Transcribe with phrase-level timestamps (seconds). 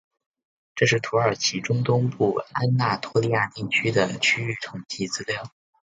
[0.73, 5.43] 这是土耳其中东部安那托利亚地区的区域统计资料。